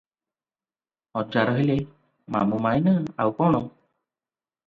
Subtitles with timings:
[1.17, 1.75] ହଜାର ହେଲେ
[2.35, 2.95] ମାମୁ ମାଈଁ ନା,
[3.27, 3.63] ଆଉ କ’ଣ?